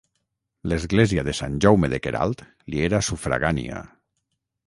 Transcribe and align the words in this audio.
L'església 0.71 1.23
de 1.27 1.35
Sant 1.39 1.59
Jaume 1.65 1.91
de 1.93 1.99
Queralt 2.07 2.43
li 2.75 2.83
era 2.87 3.05
sufragània. 3.09 3.83